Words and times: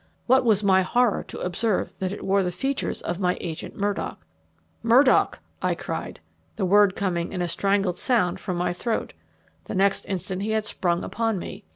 What 0.25 0.43
was 0.43 0.63
my 0.63 0.81
horror 0.81 1.21
to 1.27 1.41
observe 1.41 1.99
that 1.99 2.11
it 2.11 2.25
wore 2.25 2.41
the 2.41 2.51
features 2.51 3.03
of 3.03 3.19
my 3.19 3.37
agent 3.39 3.75
Murdock. 3.75 4.25
"'Murdock!' 4.81 5.37
I 5.61 5.75
cried, 5.75 6.19
the 6.55 6.65
word 6.65 6.95
coming 6.95 7.31
in 7.31 7.43
a 7.43 7.47
strangled 7.47 7.97
sound 7.97 8.39
from 8.39 8.57
my 8.57 8.73
throat. 8.73 9.13
The 9.65 9.75
next 9.75 10.05
instant 10.05 10.41
he 10.41 10.53
had 10.53 10.65
sprung 10.65 11.03
upon 11.03 11.37
me. 11.37 11.65